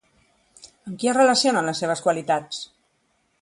Amb 0.91 0.97
qui 1.03 1.11
es 1.11 1.17
relacionen 1.17 1.69
les 1.71 1.83
seves 1.85 2.01
qualitats? 2.07 2.65